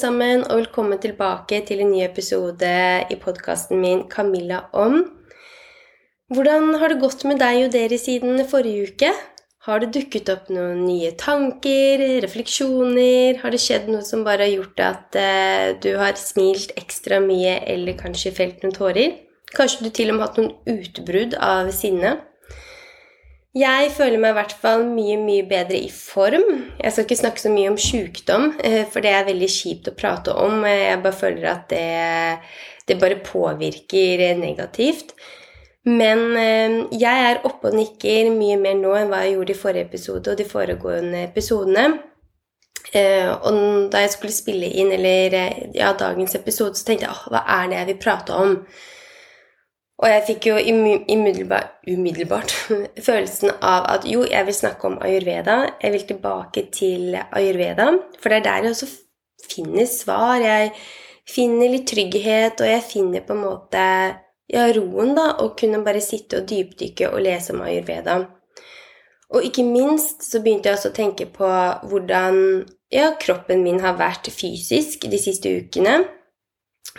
[0.00, 2.68] Sammen, og velkommen tilbake til en ny episode
[3.12, 5.02] i podkasten min 'Camilla om'.
[6.32, 9.10] Hvordan har det gått med deg og dere siden forrige uke?
[9.66, 13.42] Har det dukket opp noen nye tanker, refleksjoner?
[13.42, 17.60] Har det skjedd noe som bare har gjort at uh, du har smilt ekstra mye,
[17.66, 19.18] eller kanskje felt noen tårer?
[19.52, 22.16] Kanskje du til og med har hatt noen utbrudd av sinne?
[23.50, 26.44] Jeg føler meg i hvert fall mye, mye bedre i form.
[26.78, 29.96] Jeg skal ikke snakke så mye om sykdom, eh, for det er veldig kjipt å
[29.98, 30.62] prate om.
[30.68, 32.38] Jeg bare føler at det,
[32.86, 35.16] det bare påvirker negativt.
[35.90, 39.60] Men eh, jeg er oppe og nikker mye mer nå enn hva jeg gjorde i
[39.64, 41.88] forrige episode og de foregående episodene.
[42.94, 45.34] Eh, og da jeg skulle spille inn eller,
[45.74, 48.56] ja, dagens episode, så tenkte jeg åh, hva er det jeg vil prate om?
[50.00, 52.54] Og jeg fikk jo umiddelbart, umiddelbart,
[53.06, 55.58] følelsen av at jo, jeg vil snakke om ayurveda.
[55.82, 57.90] Jeg vil tilbake til ayurveda,
[58.20, 58.88] for det er der jeg også
[59.50, 60.40] finner svar.
[60.40, 60.72] Jeg
[61.28, 63.84] finner litt trygghet, og jeg finner på en måte
[64.50, 68.22] ja, roen, da, å kunne bare sitte og dypdykke og lese om ayurveda.
[69.30, 71.50] Og ikke minst så begynte jeg også å tenke på
[71.90, 72.40] hvordan
[72.90, 76.00] ja, kroppen min har vært fysisk de siste ukene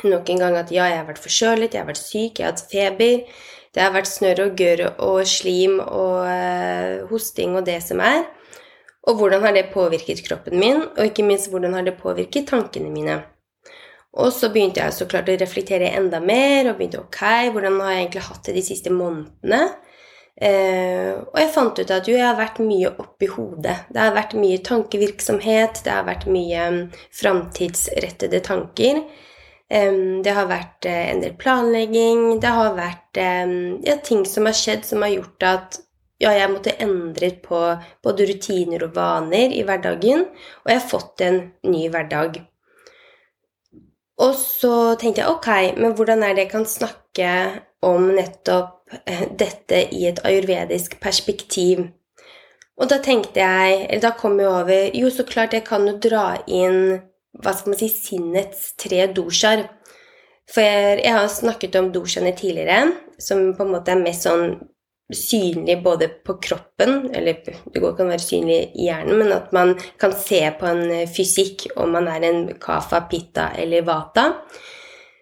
[0.04, 2.54] nok en gang at ja, jeg har vært forkjølet, jeg har vært syk, jeg har
[2.54, 3.26] hatt feber.
[3.72, 8.26] Det har vært snørr og gørr og slim og uh, hosting og det som er.
[9.08, 12.92] Og hvordan har det påvirket kroppen min, og ikke minst hvordan har det påvirket tankene
[12.94, 13.22] mine.
[14.12, 17.22] Og så begynte jeg så klart å reflektere enda mer og begynte ok,
[17.56, 19.64] hvordan har jeg egentlig hatt det de siste månedene?
[20.42, 23.78] Uh, og jeg fant ut at jo, jeg har vært mye oppi hodet.
[23.94, 26.80] Det har vært mye tankevirksomhet, det har vært mye um,
[27.16, 29.04] framtidsrettede tanker.
[29.72, 32.42] Det har vært eh, en del planlegging.
[32.44, 35.78] Det har vært ja, ting som har skjedd som har gjort at
[36.22, 37.60] ja, jeg måtte endre på
[38.04, 40.28] både rutiner og vaner i hverdagen.
[40.64, 42.42] Og jeg har fått en ny hverdag.
[44.22, 47.32] Og så tenkte jeg ok, men hvordan er det jeg kan snakke
[47.82, 51.88] om nettopp eh, dette i et ayurvedisk perspektiv?
[52.78, 55.98] Og da tenkte jeg, eller da kom jeg over Jo, så klart jeg kan jo
[56.02, 57.02] dra inn
[57.40, 59.68] hva skal man si, sinnets tre doshaer.
[60.52, 64.58] For jeg, jeg, har snakket om doshaene tidligere, som på en måte er mest sånn
[65.12, 70.14] synlig både på kroppen, eller det kan være synlig i hjernen, men at man kan
[70.16, 74.30] se på en fysikk om man er en kafa, pitta eller vata.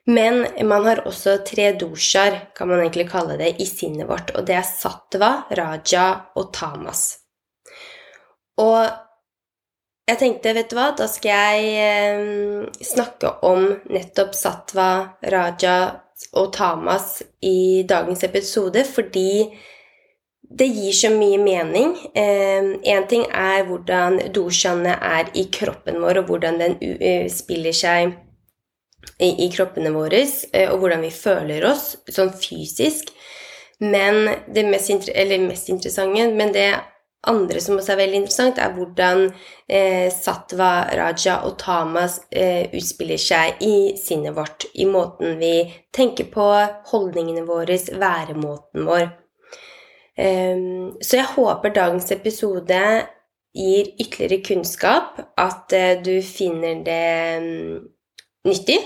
[0.09, 4.47] Men man har også tre doshaer, kan man egentlig kalle det, i sinnet vårt, og
[4.47, 7.03] det er sattva, raja og tamas.
[8.59, 9.08] Og
[10.09, 14.91] jeg tenkte, vet du hva, da skal jeg eh, snakke om nettopp Satwa,
[15.29, 15.79] Raja
[16.39, 19.31] og Tamas i dagens episode fordi
[20.49, 21.93] det gir så mye mening.
[22.17, 27.75] Én eh, ting er hvordan doshaene er i kroppen vår, og hvordan den uh, spiller
[27.75, 28.15] seg
[29.21, 33.13] i, i kroppene våre, uh, og hvordan vi føler oss sånn fysisk.
[33.79, 34.89] Men det mest,
[35.45, 36.71] mest interessante men det
[37.27, 39.25] andre som også er veldig interessant, er hvordan
[39.67, 45.53] eh, Satva, Raja og Tamas eh, utspiller seg i sinnet vårt, i måten vi
[45.95, 46.47] tenker på,
[46.91, 49.09] holdningene våre, væremåten vår.
[50.19, 52.79] Um, så jeg håper dagens episode
[53.55, 57.03] gir ytterligere kunnskap, at uh, du finner det
[57.39, 57.77] um,
[58.47, 58.81] nyttig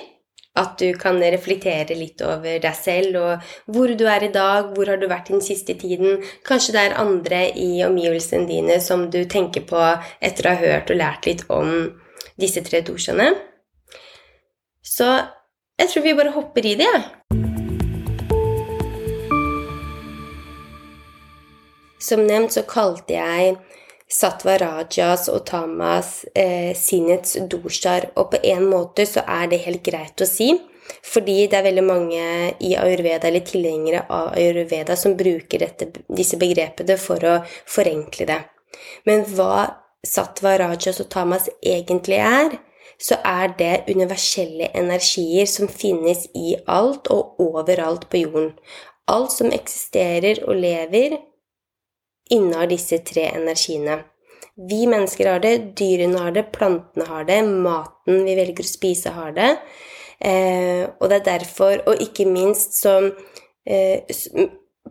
[0.59, 4.91] at du kan reflektere litt over deg selv og hvor du er i dag, hvor
[4.91, 6.21] har du vært den siste tiden.
[6.45, 9.81] Kanskje det er andre i omgivelsene dine som du tenker på
[10.21, 11.73] etter å ha hørt og lært litt om
[12.39, 13.31] disse tre dosjene.
[14.83, 15.09] Så
[15.79, 17.03] jeg tror vi bare hopper i det, jeg.
[22.03, 23.55] Som nevnt så kalte jeg
[24.13, 28.11] Satva Rajas og Tamas eh, sinnets doshar.
[28.19, 30.51] Og på en måte så er det helt greit å si,
[31.01, 32.25] fordi det er veldig mange
[32.61, 38.41] i ayurveda eller tilhengere av ayurveda som bruker dette, disse begrepene for å forenkle det.
[39.09, 42.57] Men hva Satva Rajas og Tamas egentlig er,
[43.01, 48.51] så er det universelle energier som finnes i alt og overalt på jorden.
[49.09, 51.17] Alt som eksisterer og lever,
[52.33, 54.01] innehar disse tre energiene.
[54.69, 59.13] Vi mennesker har det, dyrene har det, plantene har det, maten vi velger å spise,
[59.15, 59.53] har det.
[60.23, 63.09] Eh, og det er derfor, og ikke minst, som
[63.65, 64.05] eh,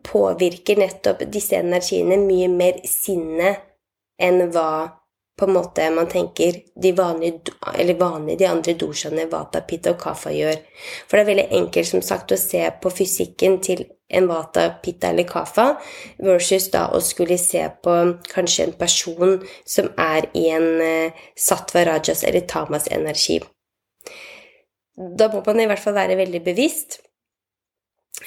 [0.03, 3.62] påvirker nettopp disse energiene mye mer sinnet
[4.23, 5.01] enn hva
[5.38, 10.00] på en måte man tenker de vanlige, eller vanlige, de andre doshaene, vata, pitta og
[10.02, 10.58] kafa gjør.
[11.08, 15.08] For det er veldig enkelt som sagt å se på fysikken til en vata, pitta
[15.08, 15.70] eller kafa
[16.20, 17.96] versus da å skulle se på
[18.29, 23.40] kanskje en person som er i en uh, satva rajas eller tamas energi.
[24.93, 27.00] Da må man i hvert fall være veldig bevisst.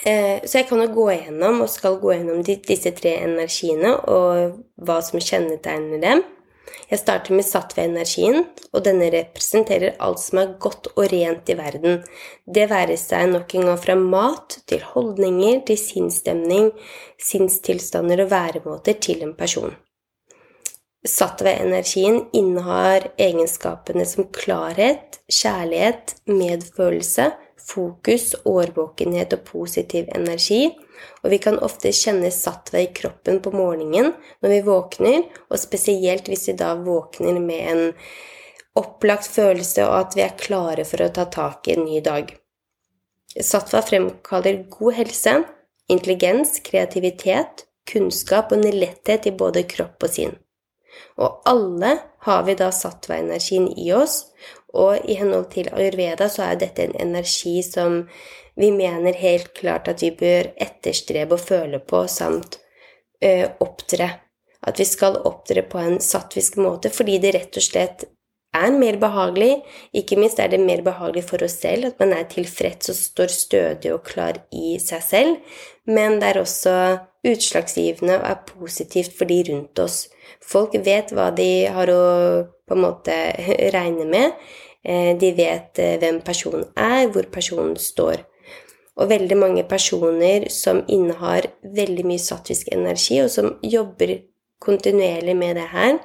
[0.04, 4.58] Eh, så jeg kan jo gå gjennom og skal gå gjennom disse tre energiene og
[4.82, 6.24] hva som kjennetegner dem.
[6.90, 12.04] Jeg starter med sattva-energien, og denne representerer alt som er godt og rent i verden.
[12.46, 16.70] Det være seg nok en gang fra mat til holdninger til sinnsstemning,
[17.22, 19.74] sinnstilstander og væremåter til en person.
[21.06, 27.30] Sattva-energien innehar egenskapene som klarhet, kjærlighet, medfølelse,
[27.62, 30.72] fokus, årvåkenhet og positiv energi,
[31.24, 34.14] og vi kan ofte kjenne sattva i kroppen på morgenen
[34.44, 35.20] når vi våkner,
[35.50, 37.84] og spesielt hvis vi da våkner med en
[38.76, 42.34] opplagt følelse og at vi er klare for å ta tak i en ny dag.
[43.36, 45.36] Sattva fremkaller god helse,
[45.92, 50.36] intelligens, kreativitet, kunnskap og en letthet i både kropp og sinn.
[51.20, 51.98] Og alle
[52.28, 54.26] har vi da sattva-energien i oss,
[54.76, 58.04] og i henhold til ayurveda så er dette en energi som
[58.56, 62.60] vi mener helt klart at vi bør etterstrebe og føle på samt
[63.24, 64.10] ø, opptre.
[64.66, 68.06] At vi skal opptre på en sattvisk måte fordi det rett og slett
[68.56, 69.60] er mer behagelig.
[69.94, 73.34] Ikke minst er det mer behagelig for oss selv, at man er tilfreds og står
[73.34, 75.58] stødig og klar i seg selv.
[75.86, 76.76] Men det er også
[77.26, 80.06] utslagsgivende og er positivt for de rundt oss.
[80.46, 82.06] Folk vet hva de har å
[82.66, 83.16] på en måte
[83.76, 84.40] regne med.
[84.86, 88.24] Eh, de vet eh, hvem personen er, hvor personen står.
[88.96, 94.18] Og veldig mange personer som innehar veldig mye sattvisk energi, og som jobber
[94.64, 95.98] kontinuerlig med det her,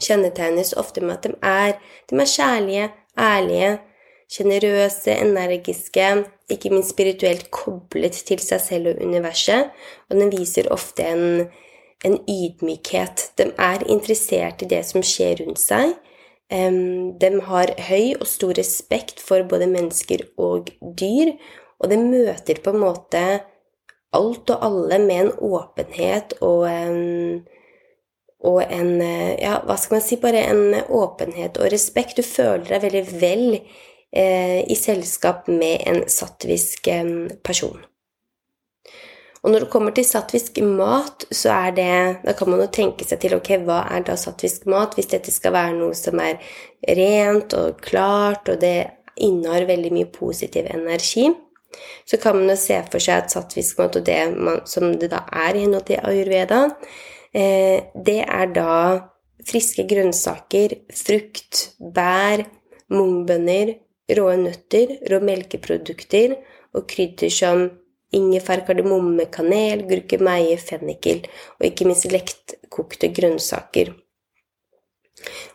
[0.00, 1.74] kjennetegnes ofte med at de er,
[2.08, 2.86] de er kjærlige,
[3.18, 3.72] ærlige,
[4.32, 6.06] sjenerøse, energiske,
[6.52, 9.68] ikke minst spirituelt koblet til seg selv og universet,
[10.08, 11.26] og den viser ofte en,
[12.04, 13.28] en ydmykhet.
[13.38, 15.92] De er interessert i det som skjer rundt seg.
[16.52, 20.68] De har høy og stor respekt for både mennesker og
[21.00, 21.32] dyr,
[21.82, 23.22] og det møter på en måte
[24.14, 26.98] alt og alle med en åpenhet og en,
[28.44, 30.18] og en Ja, hva skal man si?
[30.20, 32.18] Bare en åpenhet og respekt.
[32.18, 37.80] Du føler deg veldig vel eh, i selskap med en sattvisk eh, person.
[39.42, 43.06] Og når det kommer til sattvisk mat, så er det Da kan man jo tenke
[43.06, 44.94] seg til ok, hva er da sattvisk mat?
[44.94, 46.38] Hvis dette skal være noe som er
[46.86, 51.26] rent og klart, og det innehar veldig mye positiv energi,
[52.08, 55.12] så kan man jo se for seg at sattvisk mat, og det man, som det
[55.12, 56.62] da er i henhold til ayurveda,
[57.34, 58.72] eh, det er da
[59.48, 62.44] friske grønnsaker, frukt, bær,
[62.92, 63.76] mungbønner,
[64.16, 66.36] rå nøtter, rå melkeprodukter
[66.76, 67.64] og krydder som
[68.12, 71.24] ingefær, kardemomme, kanel, gurke, meie, fennikel
[71.58, 73.94] og ikke minst lektkokte grønnsaker.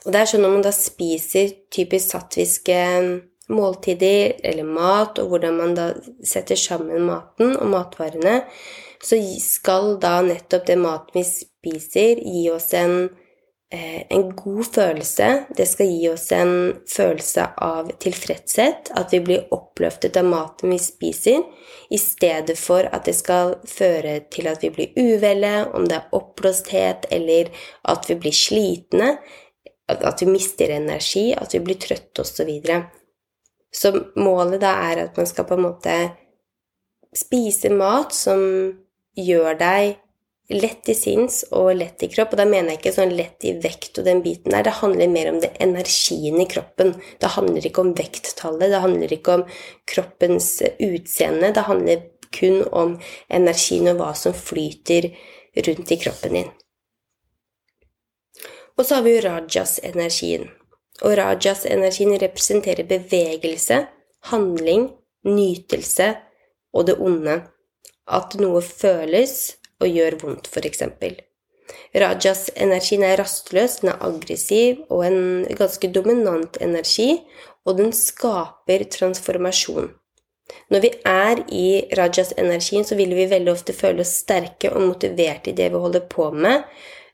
[0.05, 2.77] Og det er sånn når man da spiser typisk sattviske
[3.51, 5.91] måltider eller mat, og hvordan man da
[6.25, 8.41] setter sammen maten og matvarene,
[9.03, 13.07] så skal da nettopp det maten vi spiser, gi oss en
[13.73, 15.45] Eh, en god følelse.
[15.57, 16.51] Det skal gi oss en
[16.87, 21.41] følelse av tilfredshet, at vi blir oppløftet av maten vi spiser,
[21.91, 26.15] i stedet for at det skal føre til at vi blir uvelle, om det er
[26.15, 27.51] oppblåsthet, eller
[27.91, 29.17] at vi blir slitne,
[29.87, 32.53] at vi mister energi, at vi blir trøtte, osv.
[33.73, 35.95] Så, målet da er at man skal på en måte
[37.15, 38.41] spise mat som
[39.17, 39.97] gjør deg
[40.47, 42.33] lett i sinns og lett i kropp.
[42.33, 44.63] Og da mener jeg ikke sånn lett i vekt og den biten der.
[44.67, 46.93] Det handler mer om det energien i kroppen.
[47.19, 49.47] Det handler ikke om vekttallet, det handler ikke om
[49.89, 51.51] kroppens utseende.
[51.55, 52.05] Det handler
[52.37, 52.95] kun om
[53.31, 55.11] energien og hva som flyter
[55.67, 56.55] rundt i kroppen din.
[58.77, 60.51] Og så har vi jo rajas-energien.
[61.05, 63.83] Og rajas-energien representerer bevegelse,
[64.31, 64.89] handling,
[65.27, 66.15] nytelse
[66.73, 67.41] og det onde.
[68.07, 70.83] At noe føles, og gjør vondt, f.eks.
[71.97, 75.21] Rajas-energien er rastløs, den er aggressiv og en
[75.59, 77.21] ganske dominant energi,
[77.67, 79.91] og den skaper transformasjon.
[80.71, 85.51] Når vi er i rajas-energien, så vil vi veldig ofte føle oss sterke og motiverte
[85.51, 86.63] i det vi holder på med,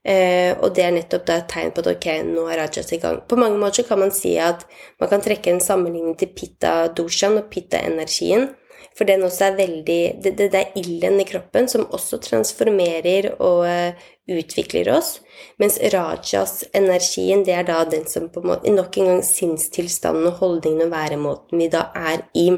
[0.06, 3.00] eh, og det er nettopp da et tegn på at ok, nå er rajas i
[3.04, 3.22] gang.
[3.28, 4.66] På mange måter kan man si at
[5.02, 8.52] man kan trekke en sammenligning til pitta-doshan og pitta-energien.
[8.94, 13.64] For den også er veldig det, det er ilden i kroppen som også transformerer og
[13.66, 15.16] uh, utvikler oss.
[15.62, 20.38] Mens rajas-energien, det er da den som på en måte Nok en gang sinnstilstanden og
[20.44, 22.52] holdningen og væremåten vi da er i.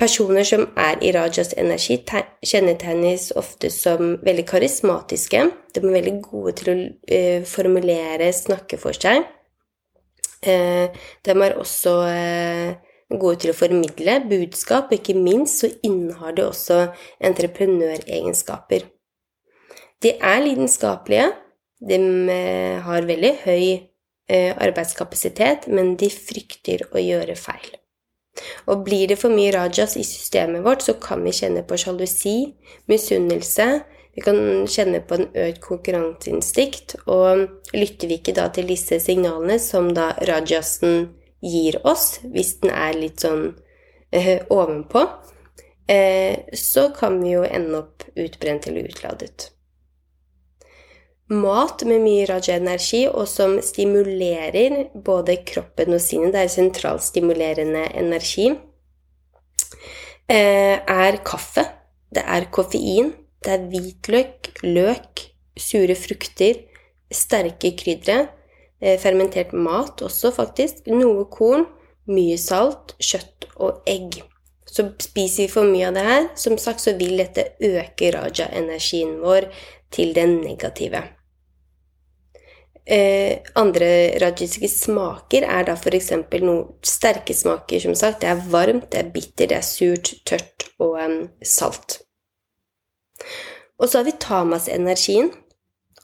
[0.00, 1.98] Personer som er i rajas energi,
[2.48, 5.42] kjennetegnes ofte som veldig karismatiske.
[5.76, 9.26] De er veldig gode til å uh, formulere, snakke for seg.
[10.40, 10.88] Uh,
[11.20, 12.70] de er også uh,
[13.12, 16.80] gode til å formidle budskap, og ikke minst så innehar de også
[17.28, 18.88] entreprenøregenskaper.
[20.00, 21.28] De er lidenskapelige,
[21.84, 22.00] de
[22.86, 23.64] har veldig høy
[24.30, 27.79] arbeidskapasitet, men de frykter å gjøre feil.
[28.70, 32.52] Og blir det for mye rajas i systemet vårt, så kan vi kjenne på sjalusi,
[32.90, 33.68] misunnelse,
[34.14, 39.60] vi kan kjenne på en økt konkurranseinstinkt, og lytter vi ikke da til disse signalene
[39.62, 41.06] som da rajasen
[41.40, 43.46] gir oss, hvis den er litt sånn
[44.10, 45.06] eh, ovenpå,
[45.86, 49.50] eh, så kan vi jo ende opp utbrent eller utladet
[51.30, 56.34] mat med mye raja-energi, og som stimulerer både kroppen og sinnet.
[56.34, 58.50] Det er sentralstimulerende energi.
[60.30, 61.64] Eh, er kaffe.
[62.10, 63.12] Det er koffein.
[63.40, 65.22] Det er hvitløk, løk,
[65.56, 66.64] sure frukter,
[67.10, 68.28] sterke krydre.
[68.80, 70.82] Eh, fermentert mat også, faktisk.
[70.86, 71.66] Noe korn,
[72.10, 74.22] mye salt, kjøtt og egg.
[74.70, 79.16] Så spiser vi for mye av det her, som sagt så vil dette øke raja-energien
[79.22, 79.48] vår
[79.90, 81.02] til det negative.
[82.86, 86.10] Eh, andre rajiske smaker er da f.eks.
[86.40, 88.22] noen sterke smaker, som sagt.
[88.22, 92.00] Det er varmt, det er bitter, det er surt, tørt og um, salt.
[93.80, 95.30] Og så har vi tamas-energien.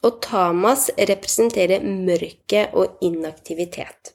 [0.05, 4.13] Og tamas representerer mørke og inaktivitet.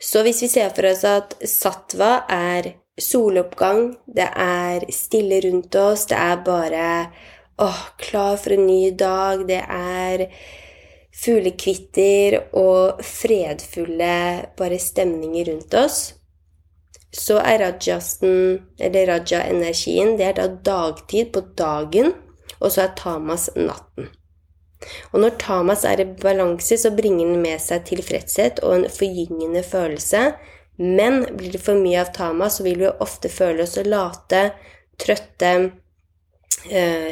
[0.00, 6.06] Så hvis vi ser for oss at satva er soloppgang, det er stille rundt oss,
[6.08, 6.86] det er bare
[7.60, 10.26] åh, klar for en ny dag, det er
[11.16, 14.12] fuglekvitter og fredfulle
[14.58, 16.00] bare stemninger rundt oss,
[17.16, 22.12] så er rajasen, eller raja-energien, det er da dagtid på dagen,
[22.60, 24.10] og så er tamas natten.
[25.12, 29.62] Og når tamas er i balanse, så bringer den med seg tilfredshet og en forgyngende
[29.64, 30.28] følelse.
[30.76, 34.50] Men blir det for mye av tamas, så vil vi ofte føle oss late,
[35.00, 35.52] trøtte,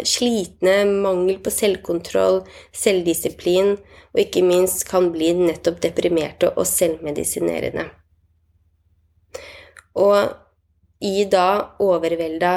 [0.05, 2.41] slitne, mangel på selvkontroll,
[2.75, 3.77] selvdisiplin,
[4.15, 7.87] og ikke minst kan bli nettopp deprimerte og selvmedisinerende.
[9.95, 10.35] Og
[11.05, 12.55] i da overvelda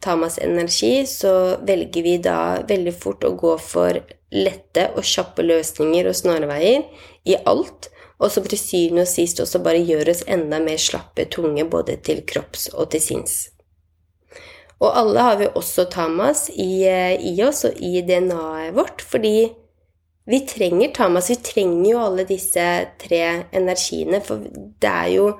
[0.00, 3.98] Tamas energi, så velger vi da veldig fort å gå for
[4.34, 6.84] lette og kjappe løsninger og snarveier
[7.24, 7.88] i alt,
[8.20, 11.98] og som til syvende og sist også bare gjør oss enda mer slappe, tunge både
[12.06, 13.36] til kropps og til sinns.
[14.84, 19.48] Og alle har vi også tamas i, eh, i oss og i DNA-et vårt, fordi
[20.26, 21.30] vi trenger tamas.
[21.30, 22.64] Vi trenger jo alle disse
[23.00, 24.42] tre energiene, for
[24.82, 25.30] det er jo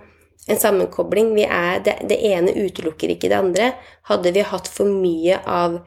[0.48, 1.34] en sammenkobling.
[1.42, 3.72] Er, det, det, ene utelukker ikke det andre.
[4.08, 5.80] Hadde vi hatt for mye av,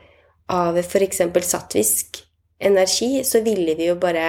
[0.51, 1.23] av f.eks.
[1.47, 2.21] sattvisk
[2.59, 4.27] energi, så ville vi jo bare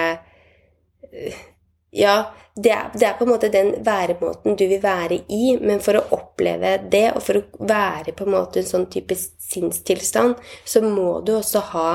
[1.91, 5.81] Ja, det er, det er, på en måte den væremåten du vil være i, men
[5.83, 10.39] for å oppleve det, og for å være på en måte en sånn type sinnstilstand,
[10.63, 11.91] så må du også ha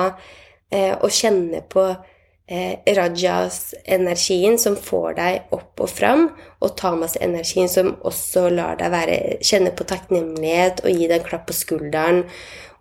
[0.69, 6.29] eh, å kjenne på eh, rajas-energien som får deg opp og fram,
[6.61, 11.49] og tamas-energien som også lar deg være, kjenne på takknemlighet og gi deg en klapp
[11.49, 12.25] på skulderen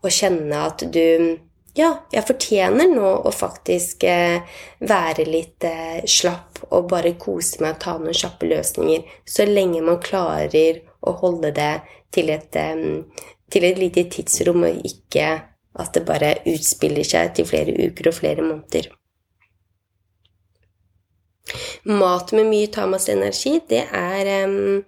[0.03, 1.39] og kjenne at du
[1.75, 4.39] ja, jeg fortjener nå å faktisk eh,
[4.88, 9.84] være litt eh, slapp og bare kose meg og ta noen kjappe løsninger, så lenge
[9.86, 11.74] man klarer å holde det
[12.15, 13.03] til et, eh,
[13.51, 15.29] til et lite tidsrom, og ikke
[15.75, 18.89] at det bare utspiller seg til flere uker og flere måneder.
[21.86, 24.79] Mat med mye tamas-energi, det er um,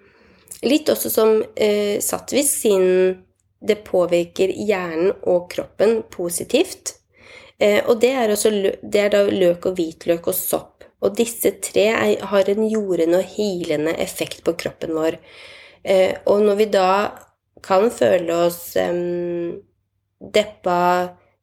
[0.66, 3.20] litt også som uh, Satvisk, siden
[3.68, 6.96] det påvirker hjernen og kroppen positivt.
[7.62, 10.87] Uh, og det er, også, det er da løk og hvitløk og sopp.
[11.06, 15.20] Og disse tre er, har en jordende og hilende effekt på kroppen vår.
[15.86, 16.92] Eh, og når vi da
[17.66, 18.98] kan føle oss eh,
[20.34, 20.82] deppa,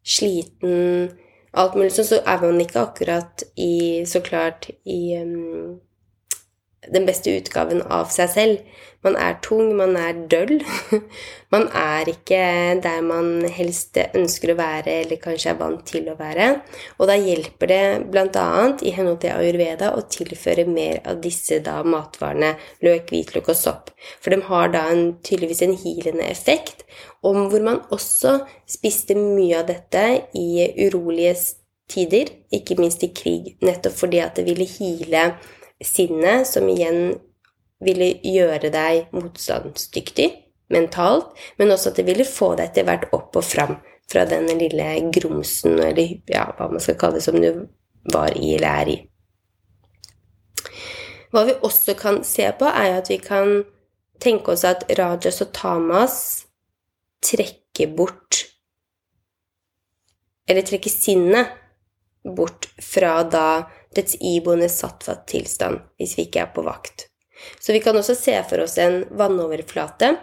[0.05, 1.13] sliten,
[1.55, 5.79] alt mulig sånn, så er man ikke akkurat i Så klart i um,
[6.93, 8.83] den beste utgaven av seg selv.
[9.05, 10.63] Man er tung, man er døll.
[11.55, 12.39] Man er ikke
[12.83, 16.49] der man helst ønsker å være, eller kanskje er vant til å være.
[16.99, 18.47] Og da hjelper det bl.a.
[18.83, 23.93] i henhold til ayurveda å tilføre mer av disse da matvarene løk, hvitløk og sopp.
[24.19, 26.83] For de har da en, tydeligvis en hilende effekt,
[27.23, 31.37] om hvor man også spiste mye av dette i urolige
[31.93, 35.29] tider, ikke minst i krig, nettopp fordi at det ville hile
[35.87, 37.15] sinnet, som igjen
[37.85, 40.31] ville gjøre deg motstandsdyktig
[40.73, 43.77] mentalt, men også at det ville få deg etter hvert opp og fram
[44.11, 47.67] fra den lille grumsen, eller ja, hva man skal kalle det, som du
[48.13, 48.97] var i eller er i.
[51.35, 53.65] Hva vi også kan se på, er at vi kan
[54.23, 56.19] tenke oss at Rajas og Tamas
[57.25, 58.45] trekker bort
[60.45, 61.55] Eller trekker sinnet
[62.37, 63.65] bort fra da
[63.97, 67.09] dets iboende sattfatt tilstand, hvis vi ikke er på vakt.
[67.61, 70.15] Så vi kan også se for oss en vannoverflate,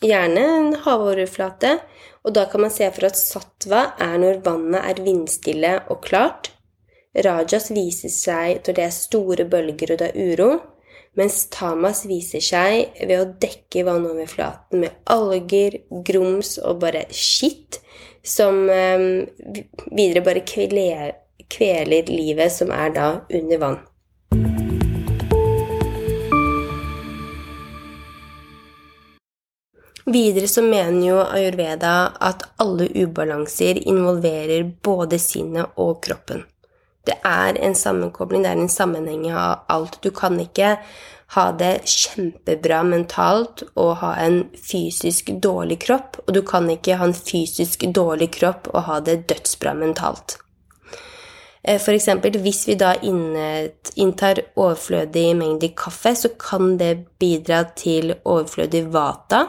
[0.00, 1.76] gjerne en havoverflate,
[2.24, 6.52] og da kan man se for at sattva er når vannet er vindstille og klart.
[7.16, 10.50] Rajas viser seg når det er store bølger og det er uro,
[11.18, 17.80] mens tamas viser seg ved å dekke vannoverflaten med alger, grums og bare skitt,
[18.22, 19.26] som eh,
[19.90, 21.16] videre bare kveler,
[21.48, 23.80] kveler livet som er da under vann.
[30.10, 31.92] Videre så mener jo ayurveda
[32.24, 36.42] at alle ubalanser involverer både sinnet og kroppen.
[37.06, 40.00] Det er en sammenkobling, det er en sammenheng av alt.
[40.02, 40.76] Du kan ikke
[41.36, 47.06] ha det kjempebra mentalt og ha en fysisk dårlig kropp, og du kan ikke ha
[47.06, 50.40] en fysisk dårlig kropp og ha det dødsbra mentalt.
[51.62, 58.86] Eh, eksempel, hvis vi da inntar overflødig mengde kaffe, så kan det bidra til overflødig
[58.92, 59.46] vata,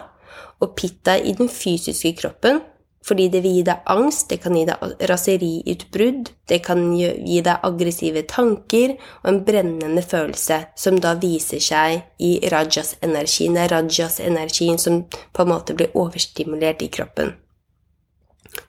[0.59, 2.59] og pitta i den fysiske kroppen,
[3.01, 7.63] fordi det vil gi deg angst, det kan gi deg raseriutbrudd, det kan gi deg
[7.65, 13.57] aggressive tanker og en brennende følelse, som da viser seg i rajas-energien.
[13.57, 17.33] Det er rajas-energien som på en måte blir overstimulert i kroppen.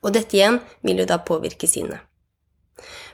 [0.00, 2.00] Og dette igjen vil jo da påvirke sinnet.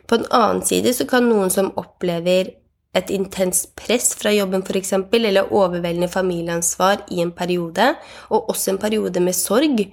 [0.09, 2.55] På den annen side så kan noen som opplever
[2.97, 7.92] et intenst press fra jobben f.eks., eller overveldende familieansvar i en periode,
[8.33, 9.85] og også en periode med sorg.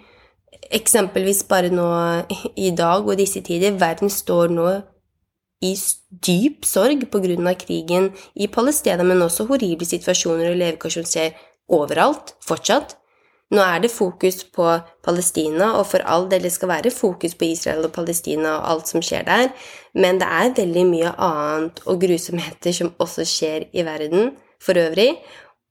[0.72, 1.88] Eksempelvis bare nå
[2.56, 3.76] i dag og disse tider.
[3.80, 4.70] Verden står nå
[5.66, 5.76] i
[6.26, 7.54] dyp sorg pga.
[7.54, 11.36] krigen i Palestina, men også horrible situasjoner og levekår som skjer
[11.70, 12.96] overalt fortsatt.
[13.54, 14.66] Nå er det fokus på
[15.06, 18.90] Palestina, og for all del det skal være fokus på Israel og Palestina og alt
[18.90, 19.52] som skjer der,
[19.94, 25.12] men det er veldig mye annet og grusomheter som også skjer i verden for øvrig,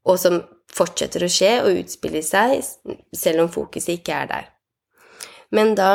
[0.07, 0.43] og som
[0.75, 2.61] fortsetter å skje og utspille seg
[3.15, 4.51] selv om fokuset ikke er der.
[5.55, 5.91] Men da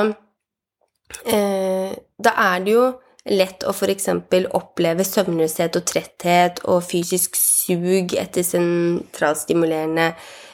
[1.25, 2.83] eh, Da er det jo
[3.27, 4.07] lett å f.eks.
[4.55, 10.13] oppleve søvnløshet og tretthet og fysisk sug etter sentralstimulerende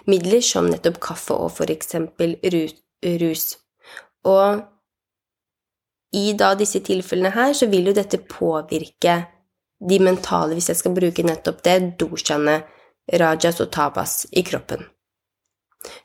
[0.09, 1.95] midler som nettopp kaffe og f.eks.
[3.21, 3.45] rus.
[4.25, 4.63] Og
[6.15, 9.19] i da disse tilfellene her så vil jo dette påvirke
[9.85, 12.61] de mentale, hvis jeg skal bruke nettopp det, doshaene,
[13.19, 14.85] rajas og tabas i kroppen.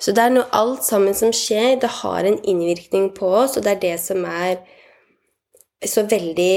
[0.03, 3.65] Så det er noe alt sammen som skjer, det har en innvirkning på oss, og
[3.65, 4.59] det er det som er
[5.87, 6.55] så veldig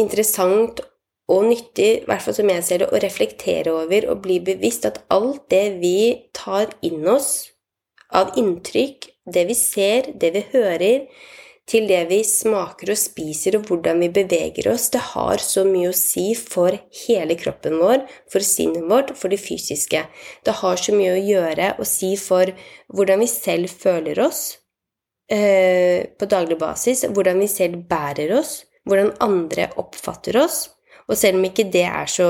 [0.00, 0.82] interessant
[1.32, 4.84] og nyttig, i hvert fall som jeg ser det, å reflektere over og bli bevisst
[4.88, 5.96] at alt det vi
[6.36, 7.54] tar inn oss
[8.14, 11.06] av inntrykk, det vi ser, det vi hører,
[11.64, 15.94] til det vi smaker og spiser, og hvordan vi beveger oss, det har så mye
[15.94, 16.76] å si for
[17.06, 20.02] hele kroppen vår, for sinnet vårt, for det fysiske.
[20.44, 22.52] Det har så mye å gjøre og si for
[22.92, 24.44] hvordan vi selv føler oss
[25.30, 30.68] eh, på daglig basis, hvordan vi selv bærer oss, hvordan andre oppfatter oss,
[31.08, 32.28] og selv om ikke det er så,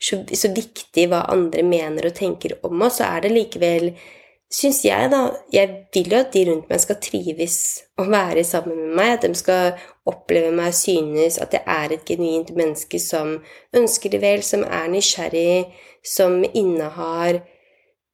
[0.00, 3.92] så, så viktig hva andre mener og tenker om oss, så er det likevel
[4.48, 7.56] Syns jeg, da Jeg vil jo at de rundt meg skal trives
[8.00, 9.74] og være sammen med meg, at de skal
[10.08, 13.34] oppleve meg og synes at jeg er et genuint menneske som
[13.76, 15.68] ønsker det vel, som er nysgjerrig,
[16.00, 17.42] som innehar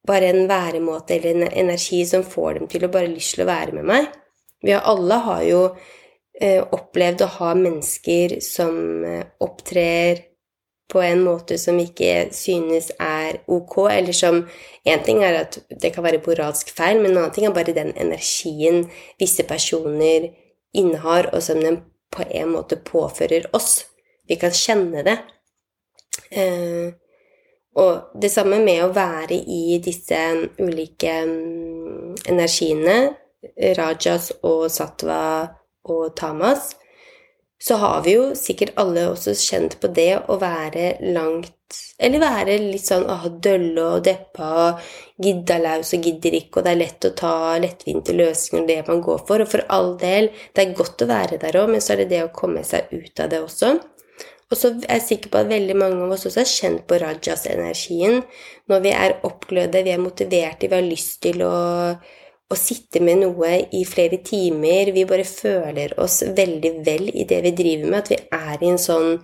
[0.05, 3.49] bare en væremåte eller en energi som får dem til å bare lyst til å
[3.49, 4.09] være med meg.
[4.65, 5.61] Vi alle har jo
[6.35, 10.17] Eh, opplevd å ha mennesker som eh, opptrer
[10.91, 14.41] på en måte som ikke synes er ok, eller som
[14.85, 17.73] En ting er at det kan være moralsk feil, men en annen ting er bare
[17.73, 18.83] den energien
[19.17, 20.27] visse personer
[20.77, 21.79] innehar, og som den
[22.13, 23.87] på en måte påfører oss.
[24.27, 25.15] Vi kan kjenne det.
[26.29, 26.93] Eh,
[27.75, 30.19] og det samme med å være i disse
[30.61, 32.97] ulike mm, energiene,
[33.77, 35.19] rajas og satwa
[35.91, 36.71] og tamas,
[37.61, 41.51] så har vi jo sikkert alle også kjent på det å være langt
[41.97, 44.75] Eller være litt sånn ah, dølle og deppa
[45.23, 47.31] gidda laus og gidder ikke, og det er lett å ta
[47.63, 49.41] lettvinte løsninger, det man går for.
[49.41, 52.11] Og for all del, det er godt å være der òg, men så er det
[52.11, 53.71] det å komme seg ut av det også.
[54.51, 56.99] Og så er jeg sikker på at veldig mange av oss også har kjent på
[57.01, 58.21] rajas-energien.
[58.69, 61.55] Når vi er oppglødde, vi er motiverte, vi har lyst til å
[62.45, 64.91] å sitte med noe i flere timer.
[64.93, 68.03] Vi bare føler oss veldig vel i det vi driver med.
[68.03, 69.15] At vi er i en sånn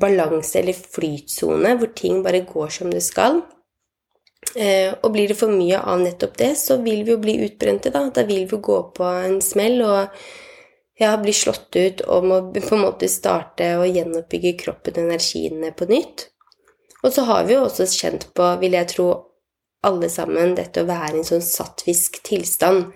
[0.00, 3.44] balanse eller flytsone hvor ting bare går som det skal.
[4.56, 7.92] Eh, og blir det for mye av nettopp det, så vil vi jo bli utbrente,
[7.94, 8.06] da.
[8.14, 10.18] Da vil vi gå på en smell og
[11.00, 15.72] ja, bli slått ut og må på en måte starte å gjenoppbygge kroppen og energiene
[15.76, 16.28] på nytt.
[17.04, 19.10] Og så har vi jo også kjent på, vil jeg tro,
[19.86, 22.88] alle sammen, dette å være i en sånn sattvisk tilstand.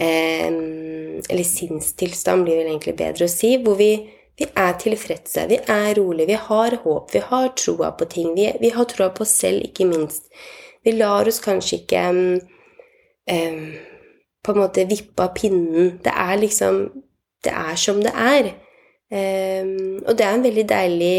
[0.00, 3.92] Eh, eller sinnstilstand blir vel egentlig bedre å si, hvor vi
[4.34, 8.32] vi er tilfredse, vi er rolige, vi har håp, vi har troa på ting.
[8.34, 10.26] Vi, vi har troa på oss selv, ikke minst.
[10.82, 12.02] Vi lar oss kanskje ikke
[13.30, 13.60] eh,
[14.44, 16.00] på en måte vippe av pinnen.
[16.02, 16.82] Det er liksom
[17.44, 18.50] Det er som det er.
[19.14, 21.16] Um, og det er en veldig deilig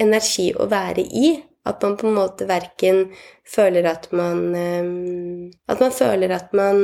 [0.00, 1.34] energi å være i.
[1.64, 3.06] At man på en måte verken
[3.48, 6.82] føler at man um, At man føler at man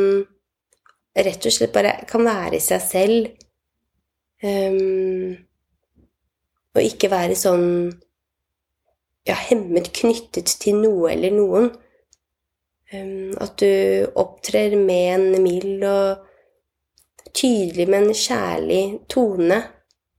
[1.20, 3.32] rett og slett bare kan være seg selv
[4.40, 5.36] Um,
[6.72, 7.66] og ikke være sånn
[9.28, 11.70] ja, hemmet knyttet til noe eller noen.
[12.90, 16.29] At du opptrer med en mild og
[17.36, 19.60] tydelig, men kjærlig tone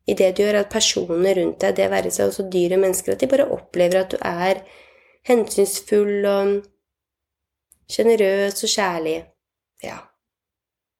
[0.08, 0.62] i det du gjør.
[0.64, 4.04] At personene rundt deg, det være seg også dyr og mennesker, at de bare opplever
[4.04, 4.64] at du er
[5.30, 6.56] hensynsfull og
[7.92, 9.18] sjenerøs og kjærlig.
[9.86, 10.00] Ja.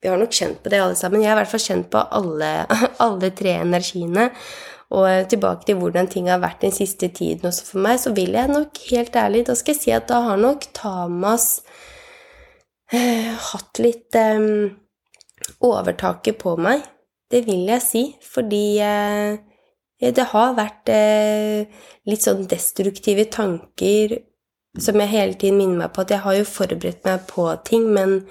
[0.02, 1.22] Vi har nok kjent på det, alle sammen.
[1.22, 2.52] Jeg har i hvert fall kjent på alle,
[3.06, 4.32] alle tre energiene.
[4.92, 8.34] Og tilbake til hvordan ting har vært den siste tiden også for meg, så vil
[8.36, 11.62] jeg nok helt ærlig Da skal jeg si at da har nok Tamas
[12.92, 14.74] eh, hatt litt eh,
[15.64, 16.84] overtaket på meg.
[17.32, 19.40] Det vil jeg si, fordi eh,
[20.02, 21.70] det har vært eh,
[22.10, 24.18] litt sånn destruktive tanker
[24.80, 27.90] som jeg hele tiden minner meg på at jeg har jo forberedt meg på ting,
[27.92, 28.22] men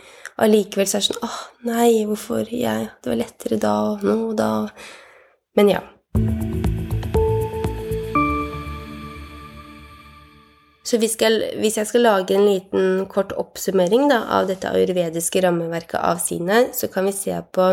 [0.40, 4.20] allikevel så er det sånn åh, nei, hvorfor jeg Det var lettere da og nå
[4.30, 4.52] og da
[5.58, 5.84] Men ja.
[10.90, 16.18] Så hvis jeg skal lage en liten kort oppsummering da, av dette ayurvediske rammeverket av
[16.18, 17.68] sine, så kan vi se på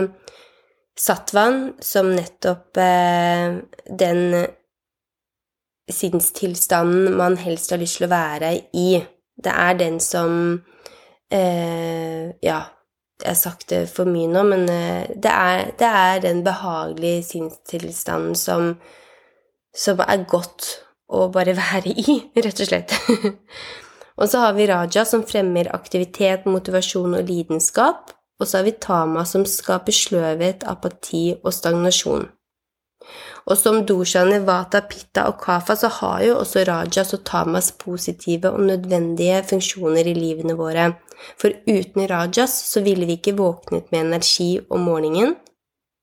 [0.98, 3.58] sattvan som nettopp eh,
[3.90, 4.22] den
[5.90, 8.88] sinnstilstanden man helst har lyst til å være i.
[9.34, 10.34] Det er den som
[11.34, 12.62] eh, Ja,
[13.18, 17.24] jeg har sagt det for mye nå, men eh, det, er, det, er, den behagelige
[17.32, 18.76] sinnstilstanden som,
[19.74, 20.76] som er godt
[21.08, 22.96] å bare være i, rett og slett.
[24.20, 28.14] og så har vi Raja, som fremmer aktivitet, motivasjon og lidenskap.
[28.38, 32.28] Og så har vi Tama, som skaper sløvhet, apati og stagnasjon.
[33.48, 38.52] Og som doshaene vata, pitta og kafa, så har jo også rajas og tamas positive
[38.52, 40.90] og nødvendige funksjoner i livene våre.
[41.40, 45.38] For uten rajas så ville vi ikke våknet med energi om morgenen,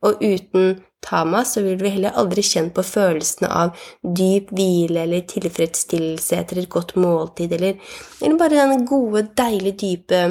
[0.05, 5.27] og uten tamas så vil vi heller aldri kjenne på følelsene av dyp hvile eller
[5.31, 7.77] tilfredsstillelse etter et godt måltid, eller,
[8.21, 10.23] eller bare den gode, deilige, dype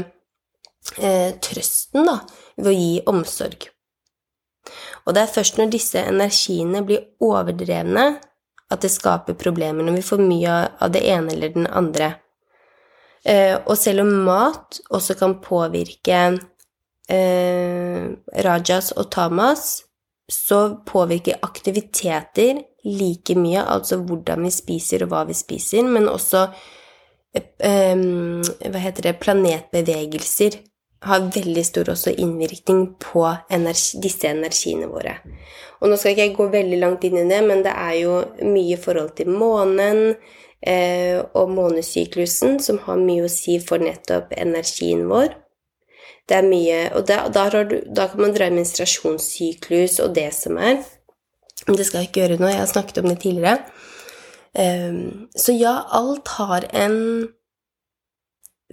[0.98, 2.18] eh, trøsten da,
[2.58, 3.70] ved å gi omsorg.
[5.04, 8.08] Og det er først når disse energiene blir overdrevne,
[8.72, 12.14] at det skaper problemer, når vi får mye av det ene eller den andre.
[13.24, 16.22] Eh, og selv om mat også kan påvirke
[17.12, 18.06] eh,
[18.48, 19.84] rajas og tamas,
[20.32, 26.46] så påvirker aktiviteter like mye, altså hvordan vi spiser og hva vi spiser, men også
[27.36, 30.62] eh, hva heter det, planetbevegelser
[31.04, 35.18] har veldig stor også innvirkning på energi, disse energiene våre.
[35.82, 38.20] Og nå skal ikke jeg gå veldig langt inn i det, men det er jo
[38.48, 40.14] mye i forhold til månen
[40.64, 45.36] eh, og månesyklusen som har mye å si for nettopp energien vår.
[46.30, 50.58] Det er mye Og da, da, du, da kan man dra menstruasjonssyklus og det som
[50.58, 50.84] er.
[51.68, 53.58] Det skal jeg ikke gjøre nå, jeg har snakket om det tidligere.
[54.54, 57.28] Um, så ja, alt har en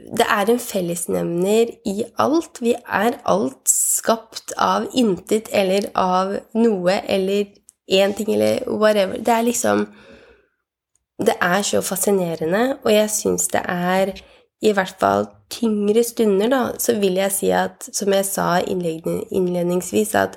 [0.00, 2.60] det er en fellesnevner i alt.
[2.60, 7.50] Vi er alt skapt av intet eller av noe eller
[7.90, 9.18] én ting eller whatever.
[9.18, 9.88] Det er liksom
[11.20, 14.14] Det er så fascinerende, og jeg syns det er
[14.60, 20.14] i hvert fall tyngre stunder, da, så vil jeg si at, som jeg sa innledningsvis,
[20.20, 20.36] at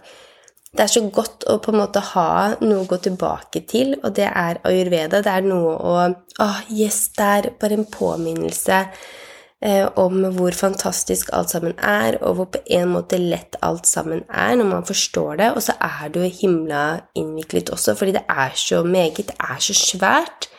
[0.74, 2.30] det er så godt å på en måte ha
[2.64, 5.22] noe å gå tilbake til, og det er ayurveda.
[5.22, 5.98] Det er noe å
[6.42, 8.78] Å, yes, det er bare en påminnelse
[9.62, 14.24] eh, om hvor fantastisk alt sammen er, og hvor på en måte lett alt sammen
[14.34, 15.52] er når man forstår det.
[15.54, 16.82] Og så er det jo himla
[17.22, 20.50] innviklet også, fordi det er så meget, det er så svært.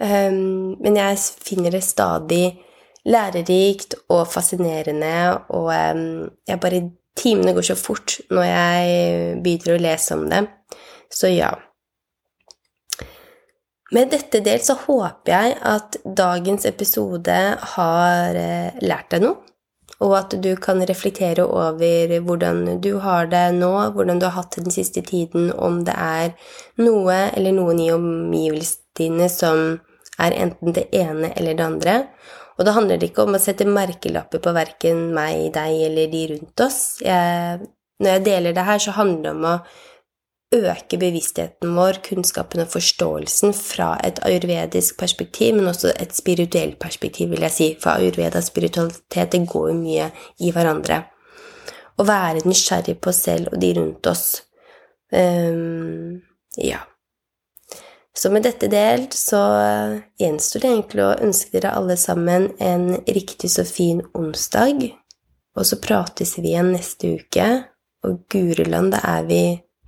[0.00, 2.46] Um, men jeg finner det stadig
[3.08, 5.14] lærerikt og fascinerende,
[5.50, 5.72] og
[6.48, 10.38] jeg bare Timene går så fort når jeg begynner å lese om det.
[11.12, 11.50] Så ja.
[13.92, 17.36] Med dette delt så håper jeg at dagens episode
[17.74, 19.42] har eh, lært deg noe,
[20.00, 24.56] og at du kan reflektere over hvordan du har det nå, hvordan du har hatt
[24.56, 26.32] det den siste tiden, om det er
[26.80, 29.80] noe eller noen i omgivelsene dine som
[30.20, 31.94] er enten det ene eller det andre.
[32.58, 36.26] Og da handler det ikke om å sette merkelapper på verken meg, deg eller de
[36.34, 36.82] rundt oss.
[37.04, 37.62] Jeg,
[38.02, 39.56] når jeg deler det her, så handler det om å
[40.52, 47.32] øke bevisstheten vår, kunnskapen og forståelsen fra et ayurvedisk perspektiv, men også et spirituelt perspektiv,
[47.32, 47.68] vil jeg si.
[47.80, 50.12] For ayurveda og spiritualitet det går jo mye
[50.44, 51.02] i hverandre.
[51.96, 54.26] Å være nysgjerrig på oss selv og de rundt oss.
[55.12, 56.20] Um,
[56.60, 56.84] ja.
[58.16, 59.40] Så med dette delt så
[60.20, 64.90] gjenstår det egentlig å ønske dere alle sammen en riktig så fin onsdag.
[65.56, 67.48] Og så prates vi igjen neste uke.
[68.04, 69.42] Og guriland, da er vi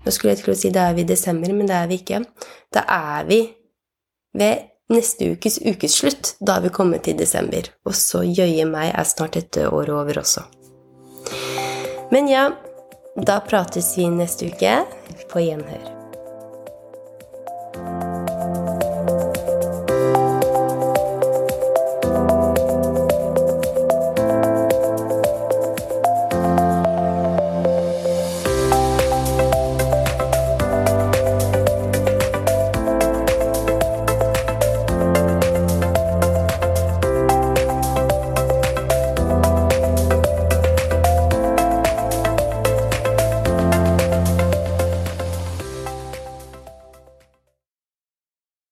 [0.04, 1.98] nå skulle jeg til å si da er vi i desember, men det er vi
[2.02, 2.20] ikke.
[2.74, 3.40] Da er vi
[4.36, 6.34] ved neste ukes ukeslutt.
[6.44, 7.70] Da er vi kommet til desember.
[7.88, 10.44] Og så jøye meg er snart dette året over også.
[12.12, 12.50] Men ja,
[13.16, 14.82] da prates vi neste uke.
[15.30, 16.03] På gjenhør.